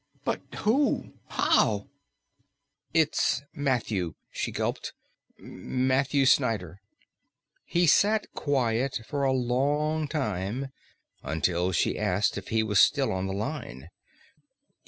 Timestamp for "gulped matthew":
4.51-6.25